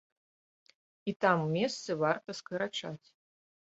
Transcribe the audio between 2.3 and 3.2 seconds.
скарачаць.